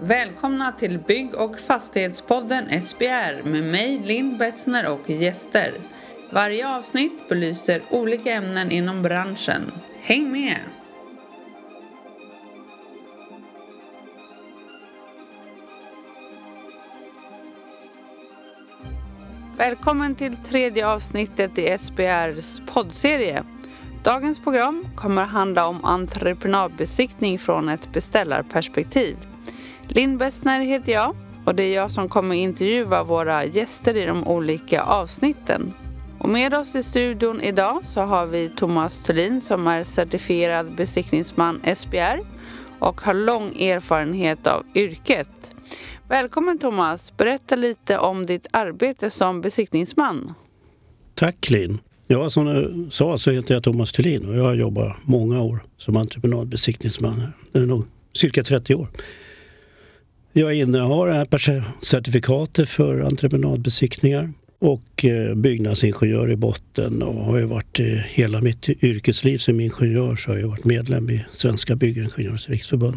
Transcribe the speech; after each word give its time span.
Välkomna 0.00 0.72
till 0.72 0.98
Bygg 0.98 1.34
och 1.34 1.58
fastighetspodden 1.58 2.80
SBR 2.80 3.42
med 3.42 3.62
mig 3.62 3.98
Linn 3.98 4.38
Bessner 4.38 4.92
och 4.92 5.10
gäster. 5.10 5.74
Varje 6.30 6.76
avsnitt 6.76 7.28
belyser 7.28 7.82
olika 7.90 8.32
ämnen 8.32 8.70
inom 8.70 9.02
branschen. 9.02 9.72
Häng 10.00 10.32
med! 10.32 10.58
Välkommen 19.56 20.14
till 20.14 20.36
tredje 20.36 20.88
avsnittet 20.88 21.58
i 21.58 21.78
SBRs 21.78 22.60
poddserie. 22.66 23.44
Dagens 24.04 24.40
program 24.40 24.88
kommer 24.96 25.22
att 25.22 25.30
handla 25.30 25.66
om 25.66 25.84
entreprenadbesiktning 25.84 27.38
från 27.38 27.68
ett 27.68 27.92
beställarperspektiv. 27.92 29.27
Linn 29.88 30.18
Bessner 30.18 30.60
heter 30.60 30.92
jag 30.92 31.16
och 31.44 31.54
det 31.54 31.62
är 31.62 31.74
jag 31.74 31.90
som 31.90 32.08
kommer 32.08 32.34
intervjua 32.34 33.04
våra 33.04 33.44
gäster 33.44 33.96
i 33.96 34.06
de 34.06 34.28
olika 34.28 34.82
avsnitten. 34.82 35.72
Och 36.18 36.28
med 36.28 36.54
oss 36.54 36.74
i 36.74 36.82
studion 36.82 37.40
idag 37.40 37.80
så 37.84 38.00
har 38.00 38.26
vi 38.26 38.50
Thomas 38.56 38.98
Thulin 38.98 39.40
som 39.40 39.66
är 39.66 39.84
certifierad 39.84 40.76
besiktningsman 40.76 41.60
SBR 41.76 42.20
och 42.78 43.00
har 43.00 43.14
lång 43.14 43.60
erfarenhet 43.60 44.46
av 44.46 44.66
yrket. 44.74 45.28
Välkommen 46.08 46.58
Thomas! 46.58 47.16
Berätta 47.16 47.56
lite 47.56 47.98
om 47.98 48.26
ditt 48.26 48.46
arbete 48.50 49.10
som 49.10 49.40
besiktningsman. 49.40 50.34
Tack 51.14 51.50
Linn! 51.50 51.78
Ja, 52.06 52.30
som 52.30 52.46
du 52.46 52.86
sa 52.90 53.18
så 53.18 53.30
heter 53.30 53.54
jag 53.54 53.62
Thomas 53.62 53.92
Thulin 53.92 54.28
och 54.28 54.36
jag 54.36 54.44
har 54.44 54.54
jobbat 54.54 54.96
många 55.02 55.42
år 55.42 55.62
som 55.76 55.96
entreprenadbesiktningsman. 55.96 57.32
Det 57.52 57.58
är 57.58 57.66
nog 57.66 57.84
cirka 58.12 58.44
30 58.44 58.74
år. 58.74 58.88
Jag 60.32 60.54
innehar 60.54 61.84
certifikatet 61.84 62.68
för 62.68 63.00
entreprenadbesiktningar 63.00 64.32
och 64.58 65.04
eh, 65.04 65.34
byggnadsingenjör 65.34 66.30
i 66.30 66.36
botten 66.36 67.02
och 67.02 67.24
har 67.24 67.38
ju 67.38 67.44
varit 67.44 67.80
hela 68.04 68.40
mitt 68.40 68.68
yrkesliv 68.68 69.38
som 69.38 69.60
ingenjör 69.60 70.16
så 70.16 70.30
har 70.30 70.38
jag 70.38 70.48
varit 70.48 70.64
medlem 70.64 71.10
i 71.10 71.24
Svenska 71.32 71.76
Byggingenjörers 71.76 72.48
Riksförbund. 72.48 72.96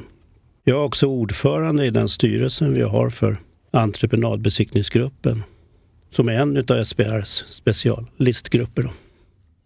Jag 0.64 0.80
är 0.80 0.84
också 0.84 1.08
ordförande 1.08 1.86
i 1.86 1.90
den 1.90 2.09
styrelsen 2.09 2.74
vi 2.74 2.82
har 2.82 3.09
för 3.09 3.38
entreprenadbesiktningsgruppen 3.72 5.44
som 6.09 6.30
är 6.30 6.34
en 6.34 6.58
av 6.58 6.84
SBRs 6.84 7.46
speciallistgrupper. 7.50 8.90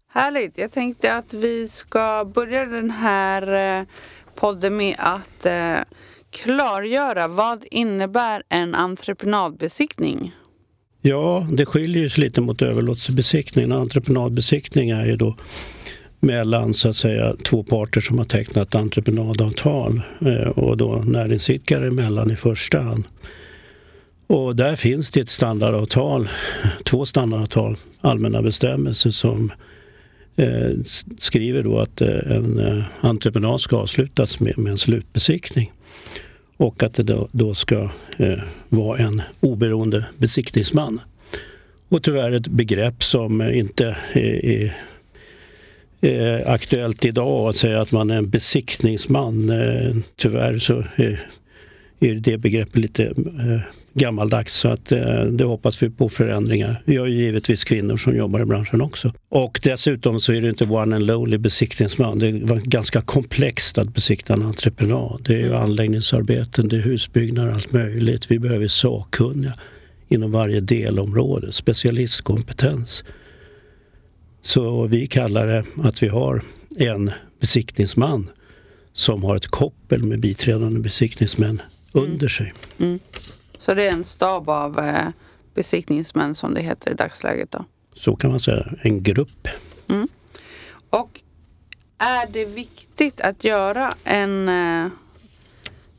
Härligt! 0.09 0.58
Jag 0.58 0.71
tänkte 0.71 1.13
att 1.13 1.33
vi 1.33 1.67
ska 1.69 2.31
börja 2.36 2.66
den 2.66 2.91
här 2.91 3.80
eh, 3.80 3.86
podden 4.36 4.77
med 4.77 4.95
att 4.97 5.45
eh, 5.45 5.77
klargöra 6.36 7.28
vad 7.28 7.66
innebär 7.72 8.44
en 8.50 8.75
entreprenadbesiktning? 8.75 10.31
Ja, 11.02 11.47
det 11.52 11.66
skiljer 11.66 12.09
sig 12.09 12.23
lite 12.23 12.42
mot 12.42 12.61
överlåtelsebesiktning. 12.61 13.72
Entreprenadbesiktning 13.72 14.89
är 14.89 15.05
ju 15.05 15.16
då 15.16 15.36
mellan 16.19 16.73
så 16.73 16.89
att 16.89 16.95
säga 16.95 17.36
två 17.44 17.64
parter 17.64 18.02
som 18.02 18.17
har 18.17 18.25
tecknat 18.25 18.75
entreprenadavtal 18.75 20.02
eh, 20.22 20.50
och 20.50 20.77
då 20.77 20.95
näringsidkare 20.95 21.88
emellan 21.88 22.31
i 22.31 22.36
första 22.36 22.80
hand. 22.80 23.03
Och 24.27 24.55
där 24.55 24.75
finns 24.75 25.11
det 25.11 25.20
ett 25.20 25.30
standardavtal, 25.30 26.30
två 26.83 27.05
standardavtal, 27.05 27.77
allmänna 28.02 28.42
bestämmelser 28.42 29.11
som 29.11 29.52
eh, 30.36 30.72
skriver 31.20 31.64
då 31.64 31.80
att 31.80 32.02
eh, 32.02 32.08
en 32.08 32.59
eh, 32.59 32.83
entreprenad 33.02 33.61
ska 33.61 33.77
avslutas 33.77 34.39
med, 34.39 34.58
med 34.58 34.72
en 34.72 34.77
slutbesiktning 34.77 35.72
och 36.57 36.83
att 36.83 36.93
det 36.93 37.03
då, 37.03 37.27
då 37.31 37.53
ska 37.53 37.89
eh, 38.17 38.39
vara 38.69 38.99
en 38.99 39.21
oberoende 39.39 40.05
besiktningsman. 40.17 41.02
Och 41.89 42.03
tyvärr 42.03 42.31
ett 42.31 42.47
begrepp 42.47 43.03
som 43.03 43.42
inte 43.42 43.97
är, 44.14 44.45
är, 44.45 44.77
är 46.02 46.49
aktuellt 46.49 47.05
idag 47.05 47.49
att 47.49 47.55
säga 47.55 47.81
att 47.81 47.92
man 47.92 48.09
är 48.09 48.17
en 48.17 48.30
besiktningsman. 48.30 49.49
Eh, 49.49 49.95
tyvärr 50.15 50.58
så 50.58 50.77
eh, 50.95 51.20
är, 52.00 52.16
det 52.16 52.38
begreppet 52.38 52.76
lite 52.76 53.04
eh, 53.06 53.61
gammaldags 53.94 54.56
så 54.56 54.70
att 54.70 54.92
eh, 54.92 55.23
det 55.23 55.44
hoppas 55.44 55.83
vi 55.83 55.89
på 55.89 56.10
förändringar. 56.10 56.82
Vi 56.86 56.98
har 56.98 57.06
ju 57.06 57.16
givetvis 57.16 57.64
kvinnor 57.64 57.98
som 57.98 58.16
jobbar 58.16 58.39
i 58.39 58.45
branschen 58.45 58.82
också. 58.82 59.14
Och 59.30 59.60
dessutom 59.64 60.20
så 60.20 60.33
är 60.33 60.42
det 60.42 60.50
inte 60.50 60.66
one 60.66 60.95
and 60.95 61.06
lonely 61.06 61.38
besiktningsman. 61.38 62.20
Det 62.20 62.28
är 62.28 62.70
ganska 62.70 63.02
komplext 63.02 63.78
att 63.78 63.94
besikta 63.94 64.33
en 64.33 64.42
entreprenad. 64.42 65.22
Det 65.23 65.33
är 65.33 65.39
ju 65.39 65.56
anläggningsarbeten, 65.56 66.67
det 66.67 66.76
är 66.76 66.82
husbyggnad, 66.82 67.50
allt 67.50 67.72
möjligt. 67.72 68.32
Vi 68.32 68.39
behöver 68.39 68.67
sakkunniga 68.67 69.54
inom 70.08 70.32
varje 70.32 70.60
delområde, 70.60 71.52
specialistkompetens. 71.52 73.04
Så 74.42 74.88
vi 74.88 75.08
kallar 75.08 75.48
det 75.48 75.64
att 75.83 76.04
vi 76.04 76.08
har 76.08 76.44
en 76.77 77.12
besiktningsman 77.39 78.30
som 78.94 79.23
har 79.23 79.36
ett 79.36 79.48
koppel 79.48 80.04
med 80.04 80.20
biträdande 80.20 80.80
besiktningsmän 80.80 81.50
mm. 81.50 81.62
Under 81.95 82.28
sig. 82.28 82.54
Mm. 82.78 83.00
Så 83.58 83.73
det 83.73 83.88
är 83.88 83.92
en 83.92 84.04
stab 84.04 84.50
av 84.50 84.80
eh, 84.80 85.08
besiktningsmän 85.54 86.36
som 86.36 86.54
det 86.54 86.61
heter 86.61 86.92
i 86.92 86.94
dagsläget 86.94 87.52
då? 87.52 87.66
Så 87.94 88.16
kan 88.16 88.30
man 88.30 88.39
säga, 88.39 88.66
en 88.82 89.04
grupp. 89.04 89.48
Mm. 89.88 90.08
Och 90.89 91.22
är 91.98 92.32
det 92.32 92.45
viktigt 92.45 93.22
att 93.22 93.44
göra 93.44 93.94
en 94.04 94.50
eh, 94.50 94.88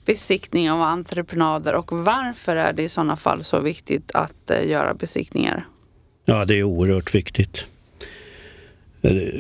besiktning 0.05 0.71
av 0.71 0.81
entreprenader 0.81 1.75
och 1.75 1.93
varför 1.93 2.57
är 2.57 2.73
det 2.73 2.83
i 2.83 2.89
sådana 2.89 3.17
fall 3.17 3.45
så 3.45 3.61
viktigt 3.61 4.11
att 4.15 4.51
eh, 4.51 4.69
göra 4.69 4.95
besiktningar? 4.95 5.67
Ja, 6.25 6.45
det 6.45 6.59
är 6.59 6.63
oerhört 6.63 7.15
viktigt. 7.15 7.65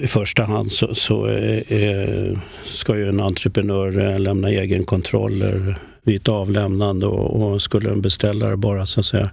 I 0.02 0.06
första 0.06 0.44
hand 0.44 0.72
så, 0.72 0.94
så 0.94 1.28
eh, 1.28 2.38
ska 2.64 2.96
ju 2.96 3.08
en 3.08 3.20
entreprenör 3.20 4.18
lämna 4.18 4.48
egenkontroller 4.48 5.78
vid 6.06 6.16
ett 6.16 6.28
avlämnande 6.28 7.06
och, 7.06 7.42
och 7.42 7.62
skulle 7.62 7.90
en 7.90 8.00
beställare 8.00 8.56
bara 8.56 8.86
så 8.86 9.00
att 9.00 9.06
säga 9.06 9.30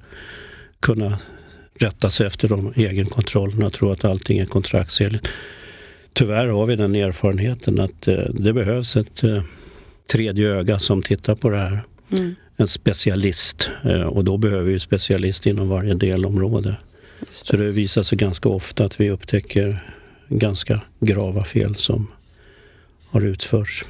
kunna 0.80 1.20
rätta 1.76 2.10
sig 2.10 2.28
efter 2.28 2.48
de 2.48 2.74
egenkontrollerna 2.76 3.66
och 3.66 3.74
tro 3.74 3.92
att 3.92 4.06
allting 4.06 4.40
är 4.40 4.46
kontraktsenligt. 4.46 5.28
Tyvärr 6.14 6.48
har 6.48 6.66
vi 6.66 6.76
den 6.76 6.96
erfarenheten 6.96 7.80
att 7.80 8.08
eh, 8.08 8.16
det 8.30 8.54
behövs 8.54 8.96
ett 8.96 9.24
eh, 9.24 9.44
tredje 10.12 10.50
öga 10.50 10.80
som 10.80 11.04
tittar 11.04 11.36
på 11.36 11.50
det 11.50 11.58
här. 11.58 11.80
Mm. 12.12 12.36
En 12.58 12.68
specialist 12.68 13.70
eh, 13.84 14.02
och 14.02 14.24
då 14.24 14.38
behöver 14.38 14.72
vi 14.72 14.80
specialist 14.80 15.46
inom 15.46 15.70
varje 15.70 15.94
delområde. 15.94 16.70
Det. 17.20 17.26
Så 17.30 17.58
det 17.58 17.72
visar 17.72 18.04
sig 18.04 18.18
ganska 18.18 18.50
ofta 18.50 18.86
att 18.86 19.00
vi 19.00 19.10
upptäcker 19.10 19.94
ganska 20.30 20.82
grava 21.00 21.44
fel 21.44 21.76
som 21.76 22.08
har 23.10 23.22
utförts. 23.22 23.86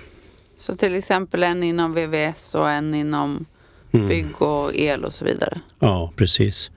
Så 0.66 0.76
till 0.76 0.96
exempel 0.96 1.44
en 1.44 1.64
inom 1.64 1.94
VVS 1.94 2.56
och 2.56 2.70
en 2.70 2.94
inom 2.94 3.46
mm. 3.92 4.08
bygg 4.08 4.42
och 4.42 4.76
el 4.76 5.04
och 5.04 5.14
så 5.14 5.26
vidare? 5.26 5.62
Ja, 5.80 6.12
precis. 6.16 6.72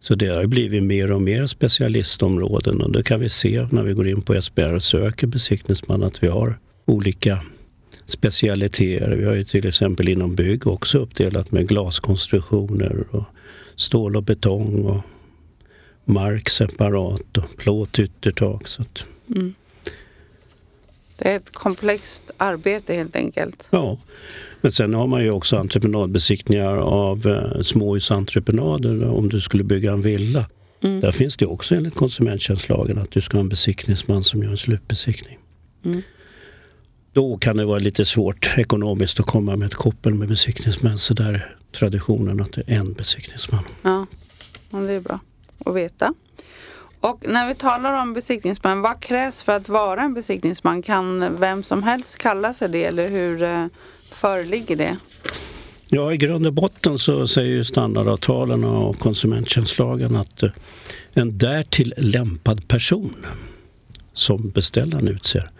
Så 0.00 0.14
det 0.14 0.26
har 0.26 0.46
blivit 0.46 0.82
mer 0.82 1.12
och 1.12 1.22
mer 1.22 1.46
specialistområden 1.46 2.82
och 2.82 2.92
det 2.92 3.02
kan 3.02 3.20
vi 3.20 3.28
se 3.28 3.66
när 3.70 3.82
vi 3.82 3.92
går 3.92 4.08
in 4.08 4.22
på 4.22 4.42
SBR 4.42 4.72
och 4.72 4.82
söker 4.82 5.26
besiktningsman 5.26 6.02
att 6.02 6.22
vi 6.22 6.28
har 6.28 6.58
olika 6.84 7.38
specialiteter. 8.04 9.10
Vi 9.10 9.24
har 9.24 9.34
ju 9.34 9.44
till 9.44 9.66
exempel 9.66 10.08
inom 10.08 10.34
bygg 10.34 10.66
också 10.66 10.98
uppdelat 10.98 11.52
med 11.52 11.68
glaskonstruktioner 11.68 13.04
och 13.10 13.24
stål 13.76 14.16
och 14.16 14.22
betong 14.22 14.84
och 14.84 15.02
mark 16.04 16.50
separat 16.50 17.36
och 17.36 17.56
plåt 17.56 17.98
yttertak. 17.98 18.68
Så 18.68 18.84
mm. 19.34 19.54
Det 21.16 21.28
är 21.28 21.36
ett 21.36 21.52
komplext 21.52 22.30
arbete 22.36 22.94
helt 22.94 23.16
enkelt. 23.16 23.68
Ja, 23.70 23.98
men 24.60 24.72
sen 24.72 24.94
har 24.94 25.06
man 25.06 25.22
ju 25.22 25.30
också 25.30 25.56
entreprenadbesiktningar 25.56 26.76
av 26.76 27.26
eh, 27.26 27.62
småhusentreprenader 27.62 29.04
om 29.04 29.28
du 29.28 29.40
skulle 29.40 29.64
bygga 29.64 29.92
en 29.92 30.02
villa. 30.02 30.46
Mm. 30.80 31.00
Där 31.00 31.12
finns 31.12 31.36
det 31.36 31.46
också 31.46 31.74
enligt 31.74 31.94
konsumenttjänstlagen 31.94 32.98
att 32.98 33.10
du 33.10 33.20
ska 33.20 33.36
ha 33.36 33.40
en 33.40 33.48
besiktningsman 33.48 34.24
som 34.24 34.42
gör 34.42 34.50
en 34.50 34.56
slutbesiktning. 34.56 35.38
Mm. 35.84 36.02
Då 37.12 37.36
kan 37.36 37.56
det 37.56 37.64
vara 37.64 37.78
lite 37.78 38.04
svårt 38.04 38.54
ekonomiskt 38.56 39.20
att 39.20 39.26
komma 39.26 39.56
med 39.56 39.66
ett 39.66 39.74
koppel 39.74 40.14
med 40.14 40.28
besiktningsmän. 40.28 40.98
Så 40.98 41.14
där 41.14 41.32
är 41.32 41.56
traditionen 41.72 42.40
att 42.40 42.52
det 42.52 42.62
är 42.66 42.76
en 42.76 42.92
besiktningsman. 42.92 43.64
Ja, 43.82 44.06
det 44.70 44.92
är 44.92 45.00
bra 45.00 45.20
att 45.64 45.74
veta. 45.76 46.14
Och 47.02 47.24
när 47.28 47.48
vi 47.48 47.54
talar 47.54 48.02
om 48.02 48.12
besiktningsman, 48.12 48.82
vad 48.82 49.00
krävs 49.00 49.42
för 49.42 49.52
att 49.52 49.68
vara 49.68 50.02
en 50.02 50.14
besiktningsman? 50.14 50.82
Kan 50.82 51.36
vem 51.40 51.62
som 51.62 51.82
helst 51.82 52.18
kalla 52.18 52.54
sig 52.54 52.68
det 52.68 52.84
eller 52.84 53.08
hur 53.10 53.42
eh, 53.42 53.66
föreligger 54.10 54.76
det? 54.76 54.96
Ja, 55.88 56.12
i 56.12 56.16
grund 56.16 56.46
och 56.46 56.52
botten 56.52 56.98
så 56.98 57.26
säger 57.26 57.50
ju 57.50 57.64
standardavtalen 57.64 58.64
och 58.64 58.98
konsumenttjänstlagen 58.98 60.16
att 60.16 60.42
eh, 60.42 60.50
en 61.14 61.38
därtill 61.38 61.94
lämpad 61.96 62.68
person 62.68 63.26
som 64.12 64.50
beställaren 64.50 65.08
utser. 65.08 65.50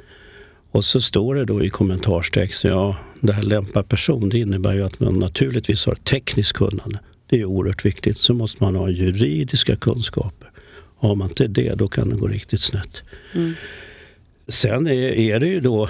Och 0.71 0.85
så 0.85 1.01
står 1.01 1.35
det 1.35 1.45
då 1.45 1.65
i 1.65 1.71
kommentarstexten, 1.71 2.71
ja 2.71 2.97
det 3.21 3.33
här 3.33 3.43
lämpad 3.43 3.89
person, 3.89 4.29
det 4.29 4.39
innebär 4.39 4.73
ju 4.73 4.83
att 4.83 5.01
man 5.01 5.19
naturligtvis 5.19 5.87
har 5.87 5.95
tekniskt 5.95 6.53
kunnande. 6.53 6.99
Det 7.27 7.41
är 7.41 7.45
oerhört 7.45 7.85
viktigt. 7.85 8.19
Så 8.19 8.35
måste 8.35 8.65
man 8.65 8.77
ha 8.77 8.89
juridiska 8.89 9.77
kunskaper. 9.77 10.52
Har 11.03 11.15
man 11.15 11.29
inte 11.29 11.47
det, 11.47 11.75
då 11.75 11.89
kan 11.89 12.09
det 12.09 12.17
gå 12.17 12.29
riktigt 12.29 12.61
snett. 12.61 13.03
Mm. 13.35 13.55
Sen 14.49 14.87
är, 14.87 14.93
är, 14.93 15.41
det 15.41 15.47
ju 15.47 15.61
då, 15.61 15.89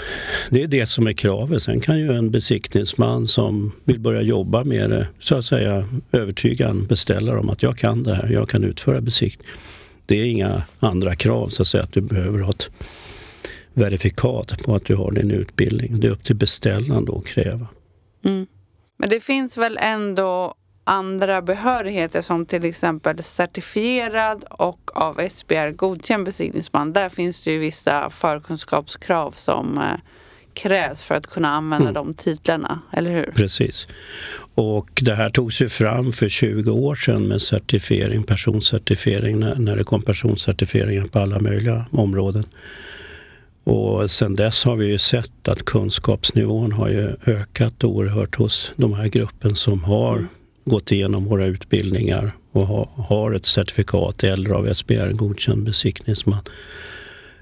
det 0.51 0.63
är 0.63 0.67
det 0.67 0.87
som 0.87 1.07
är 1.07 1.13
kravet. 1.13 1.63
Sen 1.63 1.81
kan 1.81 1.99
ju 1.99 2.13
en 2.13 2.31
besiktningsman 2.31 3.27
som 3.27 3.73
vill 3.85 4.01
börja 4.01 4.23
jobba 4.23 4.65
med 4.65 4.91
det, 4.91 5.09
så 5.19 5.37
att 5.37 5.45
säga 5.45 5.89
övertyga 6.13 6.69
en 6.69 6.87
beställare 6.87 7.39
om 7.39 7.51
att 7.51 7.63
jag 7.63 7.79
kan 7.79 8.03
det 8.03 8.15
här, 8.15 8.31
jag 8.31 8.49
kan 8.49 8.65
utföra 8.65 9.01
besiktning. 9.01 9.49
Det 10.07 10.21
är 10.21 10.25
inga 10.25 10.63
andra 10.79 11.17
krav 11.17 11.49
så 11.49 11.63
att 11.63 11.69
säga 11.69 11.83
att 11.85 11.93
du 11.93 12.01
behöver 12.01 12.39
ha 12.39 12.51
ett 12.51 12.71
verifikat 13.73 14.63
på 14.65 14.75
att 14.75 14.85
du 14.85 14.95
har 14.95 15.13
din 15.13 15.31
utbildning. 15.31 16.01
Det 16.01 16.07
är 16.07 16.11
upp 16.11 16.25
till 16.25 16.37
beställaren 16.37 17.05
då 17.05 17.19
att 17.19 17.27
kräva. 17.27 17.67
Mm. 18.25 18.47
Men 18.99 19.11
det 19.11 19.21
finns 19.21 19.59
väl 19.59 19.79
ändå 19.81 20.55
andra 20.85 21.43
behörigheter 21.43 22.23
som 22.23 22.47
till 22.47 22.65
exempel 22.65 23.23
certifierad 23.23 24.45
och 24.51 24.91
av 24.95 25.29
SBR 25.31 25.71
godkänd 25.71 26.25
besiktningsman. 26.25 26.93
Där 26.93 27.09
finns 27.09 27.45
det 27.45 27.53
ju 27.53 27.59
vissa 27.59 28.11
förkunskapskrav 28.11 29.33
som 29.37 29.79
eh, 29.79 30.01
krävs 30.55 31.03
för 31.03 31.15
att 31.15 31.27
kunna 31.27 31.49
använda 31.49 31.89
mm. 31.89 31.95
de 31.95 32.15
titlarna, 32.15 32.83
eller 32.93 33.11
hur? 33.11 33.33
Precis. 33.37 33.87
Och 34.55 35.03
det 35.03 35.15
här 35.15 35.31
togs 35.31 35.61
ju 35.61 35.69
fram 35.69 36.13
för 36.13 36.29
20 36.29 36.71
år 36.71 36.95
sedan 36.95 37.29
med 37.29 37.43
certifiering, 37.43 38.23
personcertifiering, 38.23 39.41
när, 39.41 39.55
när 39.55 39.77
det 39.77 39.85
kom 39.85 40.03
personcertifieringar 40.03 41.07
på 41.07 41.19
alla 41.19 41.41
möjliga 41.41 41.87
områden. 41.91 42.45
Och 43.65 44.11
sen 44.11 44.35
dess 44.35 44.65
har 44.65 44.77
vi 44.77 44.87
ju 44.87 44.99
sett 44.99 45.49
att 45.49 45.65
kunskapsnivån 45.65 46.73
har 46.73 46.89
ju 46.89 47.17
ökat 47.27 47.85
oerhört 47.85 48.37
hos 48.37 48.73
de 48.77 48.95
här 48.95 49.07
gruppen 49.07 49.57
som 49.57 49.85
har 49.85 50.13
mm 50.13 50.29
gått 50.65 50.93
igenom 50.93 51.25
våra 51.25 51.47
utbildningar 51.47 52.33
och 52.53 52.67
ha, 52.67 52.89
har 52.97 53.33
ett 53.33 53.47
certifikat 53.47 54.25
eller 54.25 54.51
av 54.51 54.75
SBR 54.75 55.13
godkänd 55.13 55.65
besiktningsman. 55.65 56.43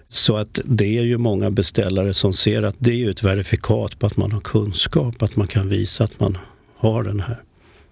Så 0.08 0.36
att 0.36 0.60
det 0.64 0.98
är 0.98 1.02
ju 1.02 1.18
många 1.18 1.50
beställare 1.50 2.14
som 2.14 2.32
ser 2.32 2.62
att 2.62 2.76
det 2.78 3.04
är 3.04 3.10
ett 3.10 3.22
verifikat 3.22 3.98
på 3.98 4.06
att 4.06 4.16
man 4.16 4.32
har 4.32 4.40
kunskap, 4.40 5.22
att 5.22 5.36
man 5.36 5.46
kan 5.46 5.68
visa 5.68 6.04
att 6.04 6.20
man 6.20 6.38
har 6.76 7.02
det 7.02 7.22
här 7.22 7.42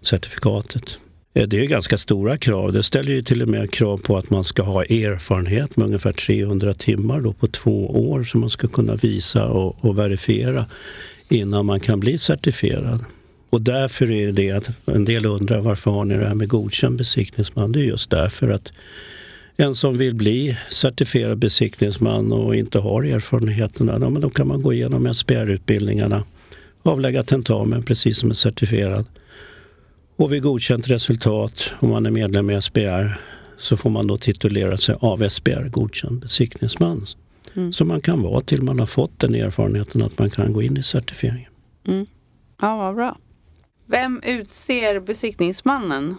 certifikatet. 0.00 0.98
Eh, 1.34 1.48
det 1.48 1.60
är 1.60 1.66
ganska 1.66 1.98
stora 1.98 2.38
krav. 2.38 2.72
Det 2.72 2.82
ställer 2.82 3.12
ju 3.12 3.22
till 3.22 3.42
och 3.42 3.48
med 3.48 3.70
krav 3.70 3.98
på 3.98 4.16
att 4.16 4.30
man 4.30 4.44
ska 4.44 4.62
ha 4.62 4.84
erfarenhet 4.84 5.76
med 5.76 5.86
ungefär 5.86 6.12
300 6.12 6.75
timmar 6.75 7.20
då 7.20 7.32
på 7.32 7.46
två 7.46 8.10
år 8.10 8.22
som 8.25 8.40
man 8.40 8.50
ska 8.50 8.69
kunna 8.69 8.94
visa 8.94 9.48
och, 9.48 9.84
och 9.84 9.98
verifiera 9.98 10.66
innan 11.28 11.66
man 11.66 11.80
kan 11.80 12.00
bli 12.00 12.19
certifierad. 12.19 13.04
Och 13.50 13.62
därför 13.62 14.10
är 14.10 14.32
det 14.32 14.50
att 14.50 14.88
en 14.88 15.04
del 15.04 15.26
undrar 15.26 15.60
varför 15.60 15.90
har 15.90 16.04
ni 16.04 16.16
det 16.16 16.26
här 16.26 16.34
med 16.34 16.48
godkänd 16.48 16.98
besiktningsman? 16.98 17.72
Det 17.72 17.80
är 17.80 17.84
just 17.84 18.10
därför 18.10 18.48
att 18.48 18.72
en 19.56 19.74
som 19.74 19.98
vill 19.98 20.14
bli 20.14 20.56
certifierad 20.70 21.38
besiktningsman 21.38 22.32
och 22.32 22.56
inte 22.56 22.78
har 22.78 23.02
erfarenheterna, 23.02 23.98
ja, 24.00 24.10
men 24.10 24.22
då 24.22 24.30
kan 24.30 24.48
man 24.48 24.62
gå 24.62 24.72
igenom 24.72 25.14
SPR-utbildningarna, 25.14 26.24
avlägga 26.82 27.22
tentamen 27.22 27.82
precis 27.82 28.18
som 28.18 28.28
en 28.28 28.34
certifierad 28.34 29.06
och 30.16 30.32
vid 30.32 30.42
godkänt 30.42 30.88
resultat, 30.88 31.70
om 31.80 31.90
man 31.90 32.06
är 32.06 32.10
medlem 32.10 32.50
i 32.50 32.62
SBR, 32.62 33.20
så 33.58 33.76
får 33.76 33.90
man 33.90 34.06
då 34.06 34.18
titulera 34.18 34.78
sig 34.78 34.96
av 35.00 35.28
SBR 35.28 35.68
godkänd 35.68 36.20
besiktningsman. 36.20 37.06
Mm. 37.54 37.72
Så 37.72 37.84
man 37.84 38.00
kan 38.00 38.22
vara 38.22 38.40
till 38.40 38.62
man 38.62 38.78
har 38.78 38.86
fått 38.86 39.18
den 39.18 39.34
erfarenheten 39.34 40.02
att 40.02 40.18
man 40.18 40.30
kan 40.30 40.52
gå 40.52 40.62
in 40.62 40.76
i 40.76 40.82
certifieringen. 40.82 41.50
Mm. 41.86 42.06
Ja, 42.60 42.76
vad 42.76 42.94
bra. 42.94 43.18
Vem 43.90 44.20
utser 44.26 45.00
besiktningsmannen? 45.00 46.14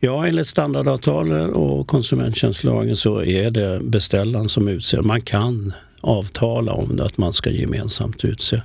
Ja, 0.00 0.26
enligt 0.26 0.46
standardavtalet 0.46 1.50
och 1.50 1.86
konsumenttjänstlagen 1.88 2.96
så 2.96 3.24
är 3.24 3.50
det 3.50 3.80
beställaren 3.82 4.48
som 4.48 4.68
utser. 4.68 5.02
Man 5.02 5.20
kan 5.20 5.72
avtala 6.00 6.72
om 6.72 6.96
det, 6.96 7.04
att 7.04 7.18
man 7.18 7.32
ska 7.32 7.50
gemensamt 7.50 8.24
utse. 8.24 8.62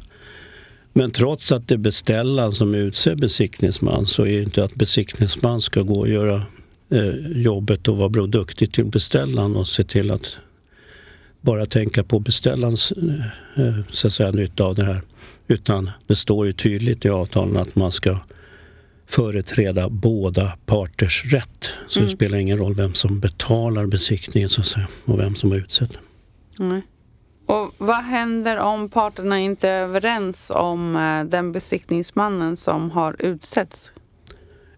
Men 0.94 1.12
trots 1.12 1.52
att 1.52 1.68
det 1.68 1.74
är 1.74 1.78
beställaren 1.78 2.52
som 2.52 2.76
utser 2.76 3.16
besiktningsman 3.16 4.06
så 4.06 4.26
är 4.26 4.38
det 4.38 4.44
inte 4.44 4.64
att 4.64 4.76
besiktningsman 4.76 5.62
ska 5.62 5.82
gå 5.82 6.00
och 6.00 6.10
göra 6.10 6.42
eh, 6.90 7.16
jobbet 7.42 7.88
och 7.88 7.98
vara 7.98 8.28
duktig 8.28 8.74
till 8.74 8.86
beställaren 8.86 9.56
och 9.56 9.68
se 9.68 9.84
till 9.84 10.12
att 10.12 10.38
bara 11.42 11.66
tänka 11.66 12.04
på 12.04 12.20
beställarens 12.20 12.92
eh, 12.92 13.66
eh 13.66 13.80
så 13.90 14.08
att 14.08 14.14
säga, 14.14 14.32
nytta 14.32 14.64
av 14.64 14.76
det 14.76 14.86
här. 14.86 15.02
Utan 15.48 15.92
det 16.08 16.16
står 16.16 16.46
ju 16.46 16.54
tydligt 16.54 17.06
i 17.06 17.10
avtalen 17.10 17.58
att 17.58 17.76
man 17.76 17.92
ska 17.92 18.20
företräda 19.08 19.90
båda 19.90 20.58
parters 20.66 21.26
rätt. 21.26 21.70
Så 21.88 22.00
mm. 22.00 22.10
det 22.10 22.16
spelar 22.16 22.38
ingen 22.38 22.58
roll 22.58 22.74
vem 22.74 22.94
som 22.94 23.20
betalar 23.20 23.86
besiktningen 23.86 24.50
så 24.50 24.62
att 24.62 24.68
säga, 24.68 24.88
och 25.06 25.20
vem 25.20 25.36
som 25.36 25.52
har 25.52 25.58
utsett 25.58 25.90
den. 25.94 26.68
Mm. 26.68 26.82
Och 27.46 27.74
vad 27.78 28.04
händer 28.04 28.58
om 28.58 28.90
parterna 28.90 29.40
inte 29.40 29.70
är 29.70 29.82
överens 29.82 30.52
om 30.56 30.96
eh, 30.96 31.24
den 31.30 31.52
besiktningsmannen 31.52 32.58
som 32.58 32.92
har 32.92 33.16
utsetts? 33.20 33.92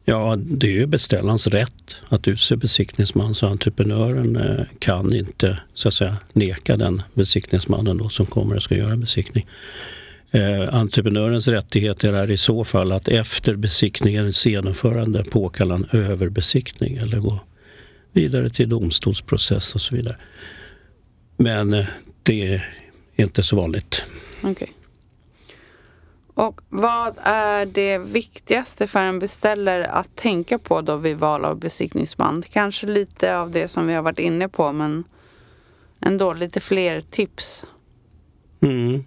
Ja, 0.05 0.35
det 0.37 0.67
är 0.67 0.71
ju 0.71 0.85
beställarens 0.85 1.47
rätt 1.47 1.95
att 2.09 2.27
utse 2.27 2.55
besiktningsman 2.55 3.35
så 3.35 3.47
entreprenören 3.47 4.35
eh, 4.35 4.65
kan 4.79 5.13
inte 5.13 5.59
så 5.73 5.87
att 5.87 5.93
säga 5.93 6.15
neka 6.33 6.77
den 6.77 7.01
besiktningsmannen 7.13 7.97
då 7.97 8.09
som 8.09 8.25
kommer 8.25 8.55
och 8.55 8.63
ska 8.63 8.75
göra 8.75 8.97
besiktning. 8.97 9.47
Eh, 10.31 10.73
entreprenörens 10.73 11.47
rättigheter 11.47 12.13
är 12.13 12.31
i 12.31 12.37
så 12.37 12.63
fall 12.63 12.91
att 12.91 13.07
efter 13.07 13.55
besiktningens 13.55 14.45
genomförande 14.45 15.23
påkalla 15.23 15.75
en 15.75 15.87
överbesiktning 15.91 16.97
eller 16.97 17.19
gå 17.19 17.39
vidare 18.11 18.49
till 18.49 18.69
domstolsprocess 18.69 19.75
och 19.75 19.81
så 19.81 19.95
vidare. 19.95 20.17
Men 21.37 21.73
eh, 21.73 21.85
det 22.23 22.53
är 22.53 22.75
inte 23.15 23.43
så 23.43 23.55
vanligt. 23.55 24.03
Okay. 24.43 24.67
Och 26.33 26.61
vad 26.69 27.15
är 27.23 27.65
det 27.65 27.97
viktigaste 27.97 28.87
för 28.87 28.99
en 28.99 29.19
beställare 29.19 29.85
att 29.85 30.15
tänka 30.15 30.59
på 30.59 30.81
då 30.81 30.97
vid 30.97 31.17
val 31.17 31.45
av 31.45 31.59
besiktningsman? 31.59 32.43
Kanske 32.51 32.87
lite 32.87 33.37
av 33.37 33.51
det 33.51 33.67
som 33.67 33.87
vi 33.87 33.93
har 33.93 34.01
varit 34.01 34.19
inne 34.19 34.49
på 34.49 34.71
men 34.71 35.03
ändå 35.99 36.33
lite 36.33 36.59
fler 36.59 37.01
tips. 37.01 37.65
Mm. 38.61 39.03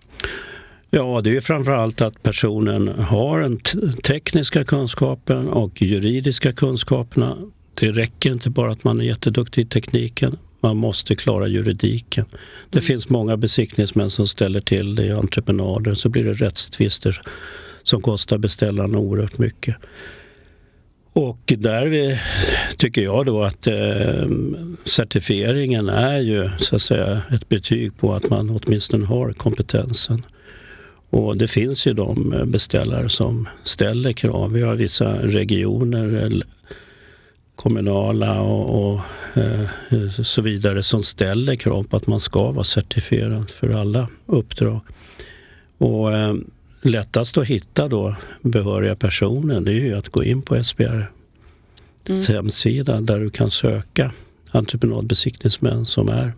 Ja, 0.93 1.21
det 1.25 1.37
är 1.37 1.41
framförallt 1.41 2.01
att 2.01 2.23
personen 2.23 2.89
har 2.89 3.41
den 3.41 3.57
tekniska 4.03 4.65
kunskapen 4.65 5.49
och 5.49 5.83
juridiska 5.83 6.53
kunskaperna. 6.53 7.37
Det 7.75 7.93
räcker 7.93 8.33
inte 8.33 8.51
bara 8.51 8.73
att 8.73 8.85
man 8.85 9.01
är 9.01 9.05
jätteduktig 9.05 9.63
i 9.63 9.67
tekniken. 9.67 10.37
Man 10.61 10.77
måste 10.77 11.17
klara 11.17 11.49
juridiken. 11.49 12.25
Det 12.71 12.79
mm. 12.79 12.87
finns 12.87 13.09
många 13.09 13.37
besiktningsmän 13.37 14.11
som 14.11 14.27
ställer 14.27 14.61
till 14.61 14.95
det 14.95 15.05
i 15.05 15.13
entreprenader. 15.13 15.95
Så 15.95 16.09
blir 16.09 16.25
det 16.25 16.33
rättstvister 16.33 17.23
som 17.83 18.03
kostar 18.03 18.39
beställarna 18.39 18.99
oerhört 18.99 19.39
mycket. 19.39 19.77
Och 21.13 21.53
där 21.59 22.21
tycker 22.77 23.03
jag 23.03 23.27
då 23.27 23.43
att 23.43 23.67
eh, 23.67 24.29
certifieringen 24.85 25.89
är 25.89 26.19
ju 26.19 26.51
så 26.59 26.77
att 26.77 26.83
säga 26.83 27.23
ett 27.33 27.49
betyg 27.49 27.99
på 27.99 28.15
att 28.15 28.31
man 28.31 28.51
åtminstone 28.51 29.07
har 29.07 29.33
kompetensen. 29.33 30.25
Och 31.11 31.37
det 31.37 31.49
finns 31.49 31.87
ju 31.87 31.93
de 31.93 32.45
beställare 32.47 33.09
som 33.09 33.49
ställer 33.63 34.13
krav. 34.13 34.53
Vi 34.53 34.63
har 34.63 34.75
vissa 34.75 35.17
regioner 35.17 36.43
kommunala 37.61 38.41
och, 38.41 38.93
och 38.93 39.01
eh, 39.35 39.69
så 40.23 40.43
vidare 40.43 40.83
som 40.83 41.03
ställer 41.03 41.57
krav 41.57 41.83
på 41.83 41.97
att 41.97 42.07
man 42.07 42.21
ska 42.21 42.51
vara 42.51 42.65
certifierad 42.65 43.51
för 43.51 43.71
alla 43.71 44.09
uppdrag. 44.27 44.81
Och 45.79 46.17
eh, 46.17 46.35
lättast 46.83 47.39
att 47.39 47.47
hitta 47.47 47.89
då 47.89 48.15
behöriga 48.43 48.97
personer 48.97 49.61
det 49.61 49.73
är 49.73 49.75
ju 49.75 49.97
att 49.97 50.09
gå 50.09 50.25
in 50.25 50.43
på 50.43 50.65
SBR 50.65 51.07
mm. 52.09 52.23
hemsida 52.29 53.01
där 53.01 53.21
du 53.21 53.31
kan 53.31 53.51
söka 53.51 54.13
entreprenadbesiktningsmän 54.51 55.87
som 55.87 56.09
är 56.09 56.33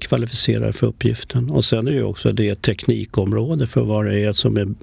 kvalificerade 0.00 0.72
för 0.72 0.86
uppgiften. 0.86 1.50
Och 1.50 1.64
sen 1.64 1.88
är 1.88 1.92
ju 1.92 2.02
också 2.02 2.32
det 2.32 2.62
teknikområde 2.62 3.66
för 3.66 3.80
vad 3.80 4.06
det 4.06 4.20
är 4.20 4.32
som 4.32 4.56
är 4.56 4.74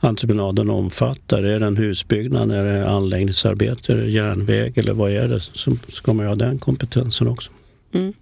entreprenaden 0.00 0.70
omfattar. 0.70 1.42
Är 1.42 1.60
det 1.60 1.66
en 1.66 1.76
husbyggnad, 1.76 2.50
är 2.50 2.64
det 2.64 2.88
anläggningsarbete, 2.88 3.92
är 3.92 3.96
det 3.96 4.10
järnväg 4.10 4.78
eller 4.78 4.92
vad 4.92 5.10
är 5.10 5.28
det? 5.28 5.40
Så 5.40 5.76
ska 5.88 6.12
man 6.12 6.24
ju 6.24 6.28
ha 6.28 6.36
den 6.36 6.58
kompetensen 6.58 7.28
också. 7.28 7.50
Mm. 7.92 8.12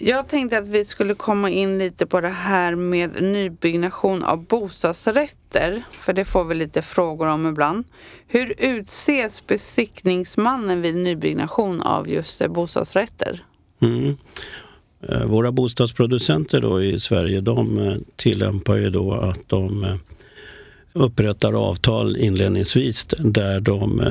Jag 0.00 0.28
tänkte 0.28 0.58
att 0.58 0.68
vi 0.68 0.84
skulle 0.84 1.14
komma 1.14 1.50
in 1.50 1.78
lite 1.78 2.06
på 2.06 2.20
det 2.20 2.28
här 2.28 2.74
med 2.74 3.22
nybyggnation 3.22 4.24
av 4.24 4.44
bostadsrätter. 4.44 5.82
För 5.92 6.12
det 6.12 6.24
får 6.24 6.44
vi 6.44 6.54
lite 6.54 6.82
frågor 6.82 7.26
om 7.26 7.46
ibland. 7.46 7.84
Hur 8.26 8.54
utses 8.58 9.46
besiktningsmannen 9.46 10.82
vid 10.82 10.96
nybyggnation 10.96 11.80
av 11.80 12.08
just 12.08 12.46
bostadsrätter? 12.46 13.44
Mm. 13.80 14.16
Eh, 15.00 15.24
våra 15.24 15.52
bostadsproducenter 15.52 16.60
då 16.60 16.82
i 16.82 17.00
Sverige 17.00 17.40
de 17.40 17.78
eh, 17.78 17.96
tillämpar 18.16 18.76
ju 18.76 18.90
då 18.90 19.12
att 19.12 19.48
de 19.48 19.84
eh, 19.84 19.96
upprättar 20.92 21.52
avtal 21.52 22.16
inledningsvis 22.16 23.06
där 23.18 23.60
de 23.60 24.02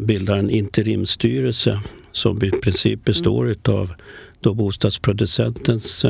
bildar 0.00 0.36
en 0.36 0.50
interimstyrelse 0.50 1.80
som 2.12 2.44
i 2.44 2.50
princip 2.50 3.04
består 3.04 3.44
mm. 3.44 3.58
av 3.64 3.92
då 4.40 4.54
bostadsproducentens 4.54 6.06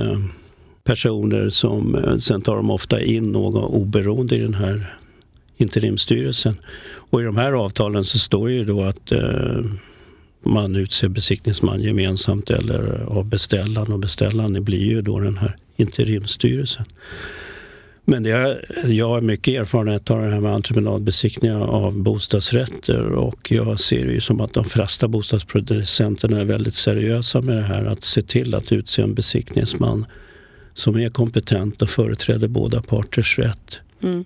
personer 0.84 1.50
som 1.50 1.96
sen 2.20 2.42
tar 2.42 2.56
de 2.56 2.70
ofta 2.70 3.00
in 3.00 3.32
någon 3.32 3.64
oberoende 3.64 4.36
i 4.36 4.38
den 4.38 4.54
här 4.54 4.96
interimstyrelsen. 5.56 6.56
Och 6.86 7.20
i 7.20 7.24
de 7.24 7.36
här 7.36 7.52
avtalen 7.52 8.04
så 8.04 8.18
står 8.18 8.50
ju 8.50 8.64
då 8.64 8.82
att 8.82 9.12
man 10.46 10.76
utser 10.76 11.08
besiktningsman 11.08 11.82
gemensamt 11.82 12.50
eller 12.50 13.04
av 13.08 13.24
beställaren 13.24 13.92
och 13.92 13.98
beställaren 13.98 14.64
blir 14.64 14.78
ju 14.78 15.02
då 15.02 15.20
den 15.20 15.38
här 15.38 15.56
interimstyrelsen. 15.76 16.84
Men 18.08 18.22
det 18.22 18.30
är, 18.30 18.64
jag 18.86 19.08
har 19.08 19.20
mycket 19.20 19.60
erfarenhet 19.60 20.10
av 20.10 20.22
det 20.22 20.30
här 20.30 20.40
med 20.40 20.52
entreprenadbesiktningar 20.52 21.60
av 21.60 21.98
bostadsrätter 21.98 23.02
och 23.02 23.52
jag 23.52 23.80
ser 23.80 24.06
det 24.06 24.12
ju 24.12 24.20
som 24.20 24.40
att 24.40 24.54
de 24.54 24.64
flesta 24.64 25.08
bostadsproducenterna 25.08 26.40
är 26.40 26.44
väldigt 26.44 26.74
seriösa 26.74 27.40
med 27.40 27.56
det 27.56 27.62
här 27.62 27.84
att 27.84 28.04
se 28.04 28.22
till 28.22 28.54
att 28.54 28.72
utse 28.72 29.02
en 29.02 29.14
besiktningsman 29.14 30.06
som 30.74 30.96
är 30.96 31.08
kompetent 31.08 31.82
och 31.82 31.88
företräder 31.88 32.48
båda 32.48 32.82
parters 32.82 33.38
rätt. 33.38 33.80
Mm. 34.02 34.24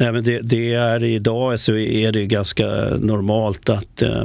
Nej, 0.00 0.12
men 0.12 0.24
det, 0.24 0.40
det, 0.40 0.74
är 0.74 1.04
idag 1.04 1.60
så 1.60 1.76
är 1.76 2.12
det 2.12 2.26
ganska 2.26 2.66
normalt 3.00 3.68
att 3.68 4.02
eh, 4.02 4.24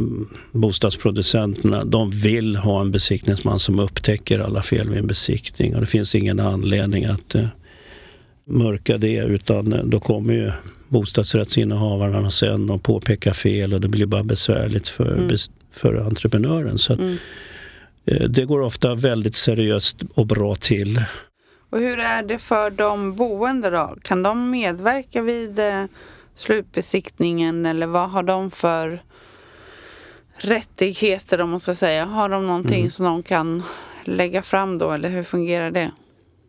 bostadsproducenterna 0.51 1.85
de 1.85 2.11
vill 2.11 2.55
ha 2.55 2.81
en 2.81 2.91
besiktningsman 2.91 3.59
som 3.59 3.79
upptäcker 3.79 4.39
alla 4.39 4.61
fel 4.61 4.89
vid 4.89 4.99
en 4.99 5.07
besiktning 5.07 5.75
och 5.75 5.81
det 5.81 5.87
finns 5.87 6.15
ingen 6.15 6.39
anledning 6.39 7.05
att 7.05 7.35
eh, 7.35 7.47
mörka 8.45 8.97
det 8.97 9.15
utan 9.15 9.73
eh, 9.73 9.83
då 9.83 9.99
kommer 9.99 10.33
ju 10.33 10.51
bostadsrättsinnehavarna 10.87 12.31
sen 12.31 12.69
och 12.69 12.83
påpeka 12.83 13.33
fel 13.33 13.73
och 13.73 13.81
det 13.81 13.87
blir 13.87 14.05
bara 14.05 14.23
besvärligt 14.23 14.87
för, 14.87 15.17
mm. 15.17 15.37
för 15.71 15.95
entreprenören. 15.95 16.77
Så 16.77 16.93
att, 16.93 16.99
mm. 16.99 17.17
eh, 18.05 18.29
det 18.29 18.45
går 18.45 18.61
ofta 18.61 18.95
väldigt 18.95 19.35
seriöst 19.35 20.01
och 20.13 20.27
bra 20.27 20.55
till. 20.55 21.03
Och 21.75 21.81
hur 21.81 21.99
är 21.99 22.23
det 22.23 22.37
för 22.37 22.69
de 22.69 23.15
boende 23.15 23.69
då? 23.69 23.95
Kan 24.01 24.23
de 24.23 24.49
medverka 24.49 25.21
vid 25.21 25.59
eh, 25.59 25.83
slutbesiktningen 26.35 27.65
eller 27.65 27.87
vad 27.87 28.09
har 28.09 28.23
de 28.23 28.51
för 28.51 29.01
rättigheter 30.35 31.41
om 31.41 31.49
man 31.49 31.59
ska 31.59 31.75
säga? 31.75 32.05
Har 32.05 32.29
de 32.29 32.47
någonting 32.47 32.79
mm. 32.79 32.91
som 32.91 33.05
de 33.05 33.23
kan 33.23 33.63
lägga 34.03 34.41
fram 34.41 34.77
då 34.77 34.91
eller 34.91 35.09
hur 35.09 35.23
fungerar 35.23 35.71
det? 35.71 35.91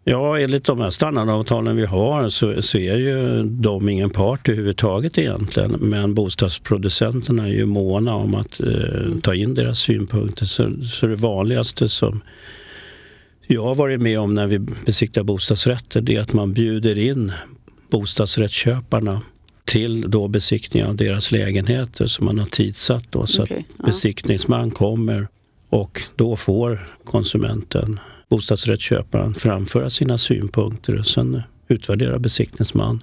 Ja, 0.05 0.39
enligt 0.39 0.65
de 0.65 0.81
här 0.81 0.91
standardavtalen 0.91 1.77
vi 1.77 1.87
har 1.87 2.29
så, 2.29 2.63
så 2.63 2.79
är 2.79 2.97
ju 2.97 3.43
de 3.43 3.89
ingen 3.89 4.11
part 4.11 4.49
överhuvudtaget 4.49 5.19
egentligen. 5.19 5.71
Men 5.71 6.15
bostadsproducenterna 6.15 7.43
är 7.43 7.53
ju 7.53 7.67
måna 7.67 8.15
om 8.15 8.35
att 8.35 8.61
eh, 8.61 8.67
mm. 8.67 9.21
ta 9.21 9.35
in 9.35 9.55
deras 9.55 9.79
synpunkter. 9.79 10.47
Så, 10.47 10.75
så 10.83 11.07
det 11.07 11.15
vanligaste 11.15 11.89
som 11.89 12.23
jag 13.47 13.63
har 13.63 13.75
varit 13.75 14.01
med 14.01 14.21
om 14.21 14.35
när 14.35 14.47
vi 14.47 14.59
besiktar 14.59 15.23
bostadsrätter 15.23 16.01
det 16.01 16.17
är 16.17 16.21
att 16.21 16.33
man 16.33 16.53
bjuder 16.53 16.99
in 16.99 17.33
bostadsrättsköparna 17.91 19.23
till 19.65 20.11
då 20.11 20.29
besiktning 20.29 20.85
av 20.85 20.97
deras 20.97 21.33
lägenheter 21.33 22.07
som 22.07 22.27
man 22.27 22.39
har 22.39 22.47
tidsatt 22.47 23.05
då, 23.11 23.27
så 23.27 23.43
okay, 23.43 23.59
att 23.59 23.65
ja. 23.79 23.87
besiktningsman 23.87 24.71
kommer 24.71 25.29
och 25.69 26.03
då 26.17 26.37
får 26.37 26.89
konsumenten, 27.05 28.01
bostadsrättsköparen, 28.29 29.35
framföra 29.35 29.91
sina 29.91 30.19
synpunkter 30.19 30.99
och 30.99 31.07
sen 31.07 31.43
utvärdera 31.69 32.19
besiktningsman. 32.19 33.03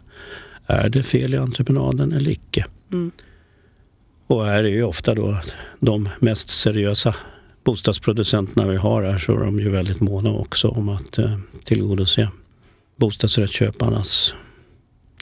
Är 0.68 0.90
det 0.90 1.04
fel 1.04 1.34
i 1.34 1.38
entreprenaden 1.38 2.12
eller 2.12 2.32
icke? 2.32 2.66
Mm. 2.92 3.12
Och 4.28 4.46
här 4.46 4.64
är 4.64 4.70
ju 4.70 4.84
ofta 4.84 5.16
då 5.16 5.38
de 5.80 6.10
mest 6.20 6.50
seriösa 6.50 7.16
bostadsproducenterna 7.64 8.68
vi 8.68 8.76
har 8.76 9.04
här 9.04 9.18
så 9.18 9.32
är 9.32 9.46
de 9.46 9.60
ju 9.60 9.70
väldigt 9.70 10.00
måna 10.00 10.32
också 10.32 10.68
om 10.68 10.90
att 10.90 11.18
eh, 11.18 11.38
tillgodose 11.64 12.30
bostadsrättsköparnas 12.96 14.36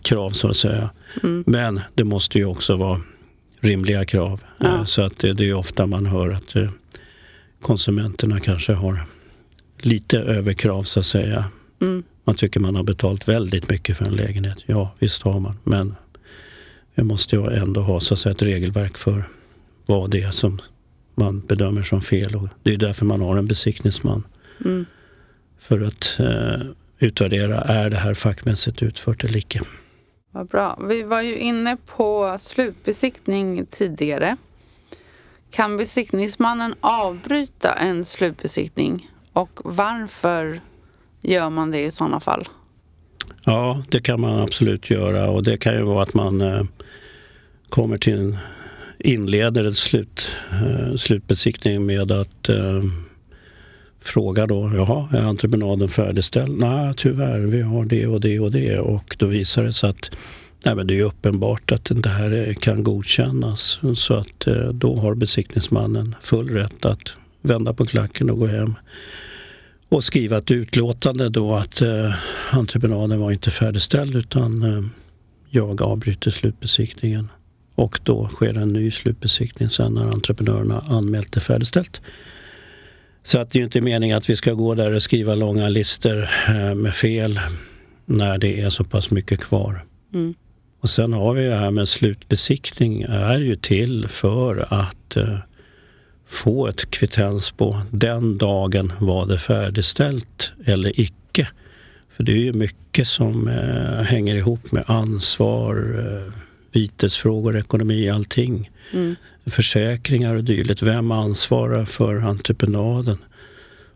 krav 0.02 0.30
så 0.30 0.48
att 0.48 0.58
säga. 0.58 0.90
Mm. 1.24 1.44
Men 1.48 1.82
det 1.94 2.04
måste 2.04 2.38
ju 2.38 2.46
också 2.46 2.76
vara 2.76 3.02
rimliga 3.60 4.06
krav. 4.06 4.42
Ja. 4.58 4.66
Eh, 4.66 4.84
så 4.86 5.02
att 5.02 5.20
det, 5.20 5.34
det 5.34 5.50
är 5.50 5.54
ofta 5.54 5.86
man 5.86 6.06
hör 6.06 6.30
att 6.30 6.56
eh, 6.56 6.70
konsumenterna 7.62 8.40
kanske 8.40 8.74
har 8.74 9.06
lite 9.78 10.20
överkrav 10.20 10.84
så 10.84 11.00
att 11.00 11.06
säga. 11.06 11.46
Mm. 11.82 12.04
Man 12.24 12.36
tycker 12.36 12.60
man 12.60 12.76
har 12.76 12.84
betalt 12.84 13.28
väldigt 13.28 13.70
mycket 13.70 13.98
för 13.98 14.06
en 14.06 14.16
lägenhet. 14.16 14.58
Ja, 14.66 14.96
visst 15.00 15.24
har 15.24 15.40
man. 15.40 15.60
Men 15.64 15.96
vi 16.96 17.04
måste 17.04 17.36
ju 17.36 17.54
ändå 17.54 17.82
ha 17.82 18.00
så 18.00 18.14
att 18.14 18.20
säga, 18.20 18.34
ett 18.34 18.42
regelverk 18.42 18.98
för 18.98 19.24
vad 19.86 20.12
det 20.12 20.22
är 20.22 20.32
som 20.32 20.60
man 21.16 21.40
bedömer 21.40 21.82
som 21.82 22.02
fel. 22.02 22.36
Och 22.36 22.48
det 22.64 22.74
är 22.74 22.78
därför 22.78 23.06
man 23.06 23.22
har 23.22 23.38
en 23.38 23.48
besiktningsman. 23.48 24.24
Mm. 24.66 24.86
För 25.60 25.82
att 25.82 26.20
eh, 26.20 26.68
utvärdera, 27.00 27.62
är 27.62 27.90
det 27.90 27.98
här 27.98 28.14
fackmässigt 28.14 28.84
utfört 28.84 29.24
eller 29.24 29.38
icke? 29.38 29.62
Vad 30.32 30.48
bra. 30.48 30.80
Vi 30.90 31.04
var 31.04 31.22
ju 31.22 31.38
inne 31.38 31.78
på 31.96 32.38
slutbesiktning 32.40 33.66
tidigare. 33.66 34.38
Kan 35.52 35.78
besiktningsmannen 35.78 36.76
avbryta 36.82 37.74
en 37.74 38.06
slutbesiktning 38.06 39.10
och 39.34 39.60
varför 39.64 40.62
gör 41.22 41.50
man 41.50 41.72
det 41.72 41.86
i 41.86 41.92
sådana 41.92 42.20
fall? 42.20 42.48
Ja, 43.44 43.84
det 43.90 44.02
kan 44.02 44.22
man 44.22 44.40
absolut 44.40 44.90
göra 44.90 45.30
och 45.30 45.44
det 45.44 45.58
kan 45.58 45.74
ju 45.74 45.82
vara 45.82 46.04
att 46.04 46.14
man 46.14 46.42
eh, 46.42 46.64
kommer 47.70 47.98
till 47.98 48.20
en 48.20 48.38
inleder 49.04 49.64
ett 49.64 49.78
slut, 49.78 50.28
eh, 50.52 50.96
slutbesiktning 50.96 51.86
med 51.86 52.12
att 52.12 52.50
eh, 52.50 52.84
fråga 54.02 54.48
då, 54.48 54.72
jaha, 54.76 55.10
är 55.12 55.22
entreprenaden 55.22 55.88
färdigställd? 55.88 56.58
Nej, 56.60 56.94
tyvärr, 56.98 57.40
vi 57.40 57.62
har 57.62 57.86
det 57.86 58.08
och 58.08 58.22
det 58.22 58.40
och 58.40 58.52
det. 58.52 58.80
Och 58.80 59.16
då 59.20 59.26
visar 59.26 59.64
det 59.64 59.74
sig 59.74 59.90
att 59.90 60.12
nej, 60.66 60.76
men 60.76 60.88
det 60.88 61.00
är 61.00 61.04
uppenbart 61.04 61.72
att 61.72 61.92
det 61.94 62.10
här 62.10 62.54
kan 62.54 62.84
godkännas. 62.84 63.80
Så 63.96 64.14
att 64.14 64.48
eh, 64.48 64.70
då 64.70 64.96
har 64.96 65.16
besiktningsmannen 65.16 66.16
full 66.22 66.50
rätt 66.50 66.86
att 66.86 67.14
vända 67.42 67.74
på 67.74 67.86
klacken 67.86 68.30
och 68.30 68.40
gå 68.40 68.48
hem 68.48 68.76
och 69.90 70.04
skriva 70.04 70.38
ett 70.38 70.52
utlåtande 70.52 71.30
då 71.30 71.56
att 71.56 71.82
eh, 71.82 72.14
entreprenaden 72.52 73.20
var 73.20 73.32
inte 73.32 73.52
färdigställd 73.52 74.16
utan 74.16 74.64
eh, 74.64 74.84
jag 75.50 75.82
avbryter 75.82 76.32
slutbesiktningen. 76.32 77.30
Och 77.82 78.00
då 78.04 78.28
sker 78.28 78.58
en 78.58 78.74
ny 78.74 78.92
slutbesiktning 78.92 79.70
sen 79.70 79.94
när 79.94 80.04
entreprenörerna 80.04 80.84
anmält 80.88 81.32
det 81.32 81.40
färdigställt. 81.40 82.02
Så 83.24 83.40
att 83.40 83.50
det 83.50 83.60
är 83.60 83.64
inte 83.64 83.82
meningen 83.82 84.18
att 84.18 84.30
vi 84.30 84.36
ska 84.36 84.54
gå 84.54 84.76
där 84.76 84.94
och 84.94 85.04
skriva 85.04 85.36
långa 85.36 85.70
listor 85.70 86.30
eh, 86.48 86.76
med 86.76 86.96
fel 86.96 87.40
när 88.06 88.38
det 88.38 88.62
är 88.62 88.70
så 88.70 88.84
pass 88.84 89.12
mycket 89.12 89.42
kvar. 89.42 89.86
Mm. 90.14 90.34
Och 90.82 90.90
sen 90.90 91.14
har 91.14 91.34
vi 91.34 91.46
det 91.46 91.56
här 91.56 91.72
med 91.72 91.88
slutbesiktning 91.88 93.02
är 93.02 93.40
ju 93.40 93.56
till 93.56 94.08
för 94.08 94.74
att 94.74 95.18
eh, 95.18 95.38
få 96.28 96.68
ett 96.68 96.92
kvittens 96.92 97.52
på 97.52 97.82
den 97.92 98.38
dagen 98.38 98.94
var 99.00 99.26
det 99.26 99.40
färdigställt 99.40 100.52
eller 100.66 101.00
icke. 101.00 101.48
För 102.10 102.24
det 102.24 102.32
är 102.32 102.44
ju 102.44 102.54
mycket 102.54 103.08
som 103.08 103.48
eh, 103.48 104.04
hänger 104.04 104.36
ihop 104.36 104.72
med 104.72 104.84
ansvar, 104.88 105.76
eh, 106.74 106.82
vitesfrågor, 106.82 107.58
ekonomi, 107.58 108.10
allting. 108.10 108.70
Mm. 108.94 109.16
Försäkringar 109.46 110.36
och 110.36 110.44
dylikt. 110.44 110.82
Vem 110.82 111.12
ansvarar 111.12 111.86
för 111.86 112.16
entreprenaden? 112.16 113.18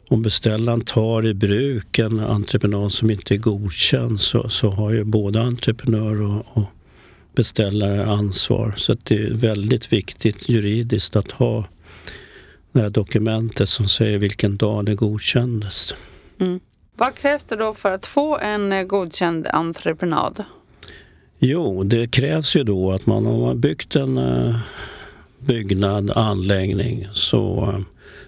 Om 0.07 0.21
beställaren 0.21 0.81
tar 0.81 1.25
i 1.25 1.33
bruk 1.33 1.99
en 1.99 2.19
entreprenad 2.19 2.91
som 2.91 3.11
inte 3.11 3.33
är 3.33 3.37
godkänd 3.37 4.21
så, 4.21 4.49
så 4.49 4.71
har 4.71 4.91
ju 4.91 5.03
både 5.03 5.41
entreprenör 5.41 6.21
och, 6.21 6.45
och 6.53 6.65
beställare 7.35 8.05
ansvar. 8.05 8.73
Så 8.77 8.95
det 9.03 9.15
är 9.15 9.33
väldigt 9.33 9.93
viktigt 9.93 10.49
juridiskt 10.49 11.15
att 11.15 11.31
ha 11.31 11.67
det 12.71 12.81
här 12.81 12.89
dokumentet 12.89 13.69
som 13.69 13.87
säger 13.87 14.17
vilken 14.17 14.57
dag 14.57 14.85
det 14.85 14.95
godkändes. 14.95 15.95
Mm. 16.39 16.59
Vad 16.97 17.15
krävs 17.15 17.43
det 17.43 17.55
då 17.55 17.73
för 17.73 17.91
att 17.91 18.05
få 18.05 18.37
en 18.37 18.87
godkänd 18.87 19.47
entreprenad? 19.47 20.43
Jo, 21.47 21.83
det 21.83 22.07
krävs 22.07 22.55
ju 22.55 22.63
då 22.63 22.91
att 22.91 23.05
man 23.05 23.25
har 23.25 23.55
byggt 23.55 23.95
en 23.95 24.17
uh, 24.17 24.57
byggnad, 25.39 26.11
anläggning, 26.15 27.07
så 27.13 27.65
uh, 27.65 27.79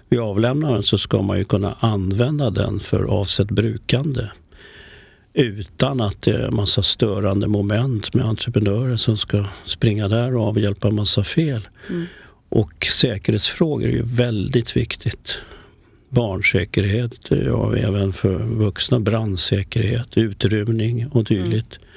vid 0.08 0.20
avlämnandet 0.20 0.84
så 0.84 0.98
ska 0.98 1.22
man 1.22 1.38
ju 1.38 1.44
kunna 1.44 1.76
använda 1.80 2.50
den 2.50 2.80
för 2.80 3.04
avsett 3.04 3.50
brukande 3.50 4.28
utan 5.34 6.00
att 6.00 6.22
det 6.22 6.30
är 6.30 6.50
massa 6.50 6.82
störande 6.82 7.46
moment 7.46 8.14
med 8.14 8.24
entreprenörer 8.24 8.96
som 8.96 9.16
ska 9.16 9.44
springa 9.64 10.08
där 10.08 10.36
och 10.36 10.44
avhjälpa 10.44 10.90
massa 10.90 11.24
fel. 11.24 11.68
Mm. 11.90 12.06
Och 12.48 12.86
säkerhetsfrågor 12.86 13.88
är 13.88 13.92
ju 13.92 14.02
väldigt 14.04 14.76
viktigt. 14.76 15.40
barnsäkerhet, 16.08 17.14
ja, 17.28 17.76
även 17.76 18.12
för 18.12 18.38
vuxna, 18.38 19.00
brandsäkerhet, 19.00 20.16
utrymning 20.16 21.06
och 21.06 21.24
dylikt. 21.24 21.76
Mm. 21.76 21.87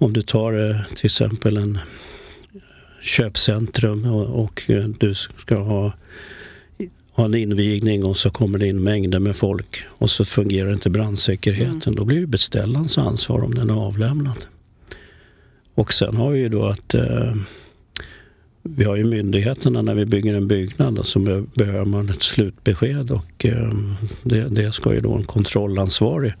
Om 0.00 0.12
du 0.12 0.22
tar 0.22 0.70
eh, 0.70 0.76
till 0.96 1.06
exempel 1.06 1.56
en 1.56 1.78
köpcentrum 3.02 4.04
och, 4.04 4.44
och 4.44 4.70
eh, 4.70 4.84
du 4.84 5.14
ska 5.14 5.56
ha, 5.56 5.92
ha 7.12 7.24
en 7.24 7.34
invigning 7.34 8.04
och 8.04 8.16
så 8.16 8.30
kommer 8.30 8.58
det 8.58 8.66
in 8.66 8.82
mängder 8.82 9.18
med 9.18 9.36
folk 9.36 9.82
och 9.88 10.10
så 10.10 10.24
fungerar 10.24 10.72
inte 10.72 10.90
brandsäkerheten. 10.90 11.82
Mm. 11.82 11.94
Då 11.94 12.04
blir 12.04 12.20
det 12.20 12.26
beställarens 12.26 12.98
ansvar 12.98 13.44
om 13.44 13.54
den 13.54 13.70
är 13.70 13.74
avlämnad. 13.74 14.44
Och 15.74 15.94
sen 15.94 16.16
har 16.16 16.30
vi 16.30 16.38
ju 16.38 16.48
då 16.48 16.66
att 16.66 16.94
eh, 16.94 17.34
vi 18.62 18.84
har 18.84 18.96
ju 18.96 19.04
myndigheterna 19.04 19.82
när 19.82 19.94
vi 19.94 20.06
bygger 20.06 20.34
en 20.34 20.48
byggnad 20.48 21.00
så 21.06 21.18
behöver 21.54 21.84
man 21.84 22.08
ett 22.08 22.22
slutbesked 22.22 23.10
och 23.10 23.46
eh, 23.46 23.72
det, 24.22 24.48
det, 24.48 24.72
ska 24.72 24.94
ju 24.94 25.00
då 25.00 25.14
en 25.14 25.24
kontrollansvarig 25.24 26.34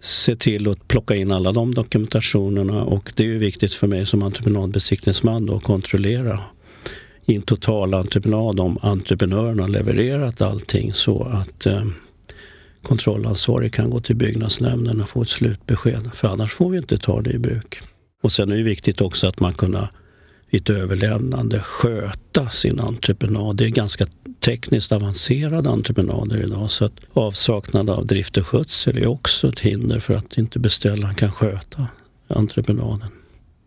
se 0.00 0.36
till 0.36 0.68
att 0.68 0.88
plocka 0.88 1.14
in 1.14 1.32
alla 1.32 1.52
de 1.52 1.74
dokumentationerna 1.74 2.84
och 2.84 3.12
det 3.16 3.22
är 3.22 3.26
ju 3.26 3.38
viktigt 3.38 3.74
för 3.74 3.86
mig 3.86 4.06
som 4.06 4.22
entreprenadbesiktningsman 4.22 5.46
då 5.46 5.56
att 5.56 5.62
kontrollera 5.62 6.40
i 7.26 7.34
en 7.34 7.42
total 7.42 7.94
entreprenad 7.94 8.60
om 8.60 8.78
entreprenören 8.82 9.60
har 9.60 9.68
levererat 9.68 10.40
allting 10.40 10.92
så 10.92 11.22
att 11.22 11.66
eh, 11.66 11.84
kontrollansvarig 12.82 13.72
kan 13.72 13.90
gå 13.90 14.00
till 14.00 14.16
byggnadsnämnden 14.16 15.00
och 15.00 15.08
få 15.08 15.22
ett 15.22 15.28
slutbesked. 15.28 16.10
För 16.14 16.28
annars 16.28 16.52
får 16.52 16.70
vi 16.70 16.78
inte 16.78 16.98
ta 16.98 17.20
det 17.20 17.30
i 17.30 17.38
bruk. 17.38 17.80
Och 18.22 18.32
sen 18.32 18.52
är 18.52 18.56
det 18.56 18.62
viktigt 18.62 19.00
också 19.00 19.26
att 19.26 19.40
man 19.40 19.52
kunna 19.52 19.88
vid 20.50 20.60
ett 20.62 20.70
överlämnande 20.70 21.60
sköta 21.60 22.48
sin 22.48 22.80
entreprenad. 22.80 23.56
Det 23.56 23.64
är 23.64 23.68
ganska 23.68 24.06
tekniskt 24.40 24.92
avancerade 24.92 25.70
entreprenader 25.70 26.42
idag 26.42 26.70
så 26.70 26.84
att 26.84 26.92
avsaknad 27.12 27.90
av 27.90 28.06
drift 28.06 28.36
och 28.36 28.46
skötsel 28.46 28.98
är 28.98 29.06
också 29.06 29.48
ett 29.48 29.60
hinder 29.60 30.00
för 30.00 30.14
att 30.14 30.38
inte 30.38 30.58
beställaren 30.58 31.14
kan 31.14 31.32
sköta 31.32 31.86
entreprenaden. 32.28 33.08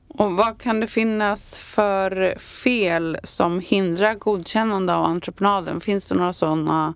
Och 0.07 0.31
vad 0.31 0.61
kan 0.61 0.79
det 0.79 0.87
finnas 0.87 1.59
för 1.59 2.39
fel 2.39 3.17
som 3.23 3.59
hindrar 3.59 4.15
godkännande 4.15 4.93
av 4.93 5.05
entreprenaden? 5.05 5.81
Finns 5.81 6.05
det 6.05 6.15
några 6.15 6.33
sådana 6.33 6.93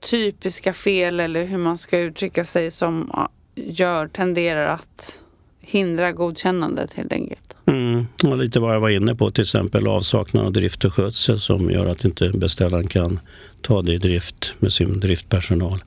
typiska 0.00 0.72
fel 0.72 1.20
eller 1.20 1.44
hur 1.44 1.58
man 1.58 1.78
ska 1.78 1.98
uttrycka 1.98 2.44
sig 2.44 2.70
som 2.70 3.28
gör, 3.54 4.08
tenderar 4.08 4.66
att 4.66 5.20
hindra 5.70 6.12
godkännandet 6.12 6.94
helt 6.94 7.12
enkelt. 7.12 7.56
Mm, 7.66 8.06
och 8.24 8.38
lite 8.38 8.60
vad 8.60 8.74
jag 8.74 8.80
var 8.80 8.88
inne 8.88 9.14
på, 9.14 9.30
till 9.30 9.42
exempel 9.42 9.86
avsaknad 9.86 10.46
av 10.46 10.52
drift 10.52 10.84
och 10.84 10.94
skötsel 10.94 11.40
som 11.40 11.70
gör 11.70 11.86
att 11.86 12.04
inte 12.04 12.30
beställaren 12.30 12.86
kan 12.86 13.20
ta 13.62 13.82
det 13.82 13.92
i 13.92 13.98
drift 13.98 14.52
med 14.58 14.72
sin 14.72 15.00
driftpersonal. 15.00 15.84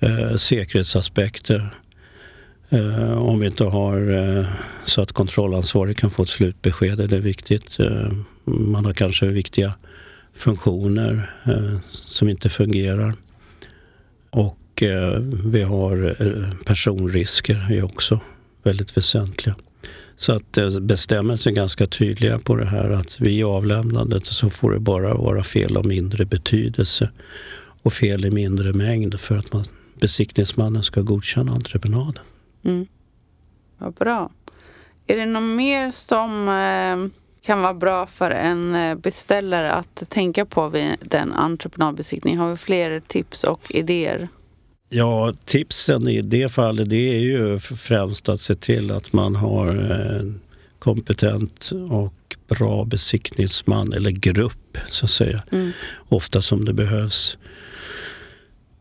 Eh, 0.00 0.36
säkerhetsaspekter. 0.36 1.70
Eh, 2.68 3.18
om 3.18 3.40
vi 3.40 3.46
inte 3.46 3.64
har 3.64 4.10
eh, 4.10 4.46
så 4.84 5.02
att 5.02 5.12
kontrollansvarig 5.12 5.96
kan 5.96 6.10
få 6.10 6.22
ett 6.22 6.28
slutbesked 6.28 7.00
är 7.00 7.08
det 7.08 7.18
viktigt. 7.18 7.80
Eh, 7.80 8.12
man 8.44 8.84
har 8.84 8.92
kanske 8.92 9.26
viktiga 9.26 9.72
funktioner 10.34 11.30
eh, 11.46 11.78
som 11.90 12.28
inte 12.28 12.48
fungerar. 12.48 13.14
Och 14.30 14.82
eh, 14.82 15.20
vi 15.44 15.62
har 15.62 16.16
eh, 16.20 16.64
personrisker 16.64 17.84
också 17.84 18.20
väldigt 18.68 18.96
väsentliga. 18.96 19.54
Så 20.16 20.32
att 20.32 20.56
eh, 20.56 20.80
bestämmelsen 20.80 21.52
är 21.52 21.56
ganska 21.56 21.86
tydliga 21.86 22.38
på 22.38 22.56
det 22.56 22.66
här 22.66 22.90
att 22.90 23.20
vid 23.20 23.44
avlämnandet 23.44 24.26
så 24.26 24.50
får 24.50 24.72
det 24.72 24.80
bara 24.80 25.14
vara 25.14 25.42
fel 25.42 25.76
av 25.76 25.86
mindre 25.86 26.24
betydelse 26.24 27.10
och 27.82 27.92
fel 27.92 28.24
i 28.24 28.30
mindre 28.30 28.72
mängd 28.72 29.20
för 29.20 29.36
att 29.36 29.52
man, 29.52 29.64
besiktningsmannen 30.00 30.82
ska 30.82 31.00
godkänna 31.00 31.52
entreprenaden. 31.52 32.24
Mm. 32.64 32.86
Vad 33.78 33.94
bra. 33.94 34.30
Är 35.06 35.16
det 35.16 35.26
något 35.26 35.56
mer 35.56 35.90
som 35.90 36.48
eh, 36.48 37.20
kan 37.46 37.62
vara 37.62 37.74
bra 37.74 38.06
för 38.06 38.30
en 38.30 38.74
eh, 38.74 38.94
beställare 38.94 39.72
att 39.72 40.02
tänka 40.08 40.44
på 40.44 40.68
vid 40.68 40.96
den 41.00 41.32
entreprenadbesiktningen? 41.32 42.40
Har 42.40 42.50
vi 42.50 42.56
fler 42.56 43.00
tips 43.00 43.44
och 43.44 43.70
idéer? 43.70 44.28
Ja, 44.88 45.32
tipsen 45.44 46.08
i 46.08 46.22
det 46.22 46.48
fallet 46.48 46.90
det 46.90 47.16
är 47.16 47.20
ju 47.20 47.58
främst 47.58 48.28
att 48.28 48.40
se 48.40 48.54
till 48.54 48.90
att 48.90 49.12
man 49.12 49.36
har 49.36 49.66
en 49.66 50.40
kompetent 50.78 51.70
och 51.90 52.36
bra 52.48 52.84
besiktningsman 52.84 53.92
eller 53.92 54.10
grupp 54.10 54.78
så 54.90 55.04
att 55.04 55.10
säga. 55.10 55.42
Mm. 55.52 55.72
Ofta 56.08 56.42
som 56.42 56.64
det 56.64 56.72
behövs. 56.72 57.38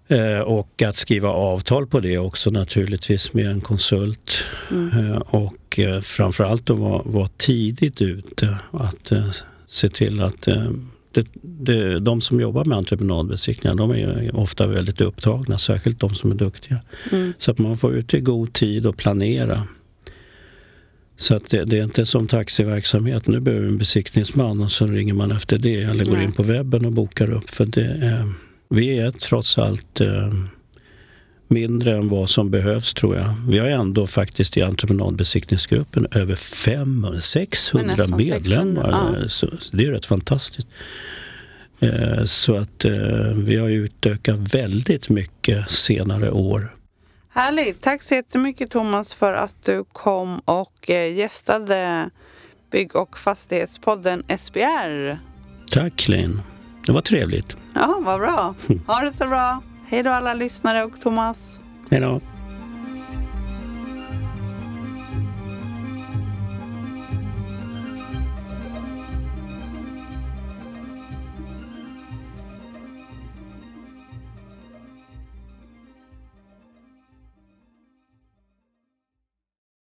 Eh, 0.07 0.39
och 0.39 0.81
att 0.81 0.95
skriva 0.95 1.29
avtal 1.29 1.87
på 1.87 1.99
det 1.99 2.17
också 2.17 2.49
naturligtvis 2.49 3.33
med 3.33 3.45
en 3.45 3.61
konsult. 3.61 4.31
Mm. 4.71 5.11
Eh, 5.11 5.17
och 5.17 5.79
eh, 5.79 6.01
framförallt 6.01 6.69
att 6.69 6.79
vara, 6.79 7.01
vara 7.05 7.29
tidigt 7.37 8.01
ute. 8.01 8.57
Att 8.71 9.11
se 9.67 9.89
till 9.89 10.21
att 10.21 10.47
det, 11.17 11.27
det, 11.41 11.99
de 11.99 12.21
som 12.21 12.41
jobbar 12.41 12.65
med 12.65 12.77
entreprenadbesiktningar 12.77 13.75
de 13.75 13.91
är 13.91 14.35
ofta 14.35 14.67
väldigt 14.67 15.01
upptagna, 15.01 15.57
särskilt 15.57 15.99
de 15.99 16.13
som 16.15 16.31
är 16.31 16.35
duktiga. 16.35 16.79
Mm. 17.11 17.33
Så 17.37 17.51
att 17.51 17.57
man 17.57 17.77
får 17.77 17.93
ut 17.93 18.13
i 18.13 18.19
god 18.19 18.53
tid 18.53 18.85
och 18.85 18.97
planera. 18.97 19.67
Så 21.17 21.35
att 21.35 21.49
det, 21.49 21.65
det, 21.65 21.79
är 21.79 21.83
inte 21.83 22.05
som 22.05 22.27
taxiverksamhet, 22.27 23.27
nu 23.27 23.39
behöver 23.39 23.67
en 23.67 23.77
besiktningsman 23.77 24.61
och 24.61 24.71
så 24.71 24.87
ringer 24.87 25.13
man 25.13 25.31
efter 25.31 25.57
det 25.57 25.81
eller 25.81 26.05
går 26.05 26.21
in 26.21 26.33
på 26.33 26.43
webben 26.43 26.85
och 26.85 26.91
bokar 26.91 27.31
upp. 27.31 27.49
För 27.49 27.65
det 27.65 27.85
är, 28.01 28.33
vi 28.69 28.99
är 28.99 29.11
trots 29.11 29.57
allt 29.57 30.01
eh, 30.01 30.33
mindre 31.49 31.97
än 31.97 32.09
vad 32.09 32.29
som 32.29 32.49
behövs 32.49 32.93
tror 32.93 33.15
jag. 33.15 33.33
Vi 33.47 33.59
har 33.59 33.67
ändå 33.67 34.07
faktiskt 34.07 34.57
i 34.57 34.61
entreprenadbesiktningsgruppen 34.61 36.07
över 36.11 36.35
500, 36.35 37.21
600 37.21 38.07
medlemmar. 38.07 38.83
600, 38.83 39.17
ja. 39.21 39.29
så, 39.29 39.47
det 39.71 39.85
är 39.85 39.91
rätt 39.91 40.05
fantastiskt. 40.05 40.67
Eh, 41.79 42.23
så 42.23 42.57
att 42.57 42.85
eh, 42.85 42.91
vi 43.35 43.55
har 43.55 43.69
utökat 43.69 44.55
väldigt 44.55 45.09
mycket 45.09 45.71
senare 45.71 46.31
år. 46.31 46.73
Härligt! 47.29 47.81
Tack 47.81 48.01
så 48.01 48.13
jättemycket 48.13 48.71
Thomas 48.71 49.13
för 49.13 49.33
att 49.33 49.65
du 49.65 49.83
kom 49.83 50.39
och 50.39 50.89
eh, 50.89 51.13
gästade 51.13 52.09
Bygg 52.71 52.95
och 52.95 53.19
fastighetspodden 53.19 54.23
SBR. 54.39 55.17
Tack 55.71 56.07
Linn. 56.07 56.41
Det 56.85 56.91
var 56.91 57.01
trevligt. 57.01 57.57
Ja, 57.73 58.01
vad 58.05 58.19
bra. 58.19 58.55
Ha 58.87 58.99
det 59.01 59.17
så 59.17 59.27
bra. 59.27 59.61
Hej 59.89 60.03
då 60.03 60.11
alla 60.11 60.33
lyssnare 60.33 60.83
och 60.83 60.99
Thomas. 61.01 61.37
Hej 61.89 62.01
då. 62.01 62.21